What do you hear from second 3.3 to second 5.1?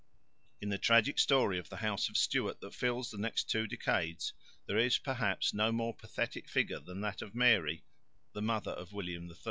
two decades there is